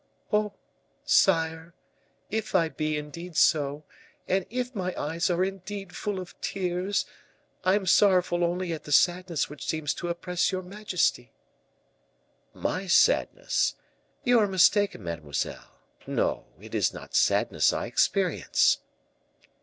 [0.33, 0.53] "Oh!
[1.05, 1.75] sire,
[2.31, 3.83] if I be indeed so,
[4.27, 7.05] and if my eyes are indeed full of tears,
[7.63, 11.33] I am sorrowful only at the sadness which seems to oppress your majesty."
[12.51, 13.75] "My sadness?
[14.23, 15.77] You are mistaken, mademoiselle;
[16.07, 18.79] no, it is not sadness I experience."